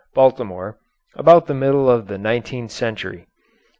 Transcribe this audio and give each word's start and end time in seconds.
Baltimore, 0.15 0.79
about 1.13 1.45
the 1.45 1.53
middle 1.53 1.87
of 1.87 2.07
the 2.07 2.17
nineteenth 2.17 2.71
century. 2.71 3.27